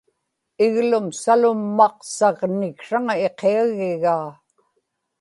iglum 0.65 1.05
salummaqsaġniksraŋa 1.21 3.13
iqiagigaa 3.27 4.29